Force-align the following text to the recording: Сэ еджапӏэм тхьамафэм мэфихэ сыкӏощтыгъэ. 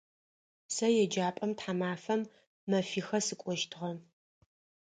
Сэ 0.75 0.87
еджапӏэм 1.03 1.51
тхьамафэм 1.57 2.21
мэфихэ 2.69 3.19
сыкӏощтыгъэ. 3.25 3.91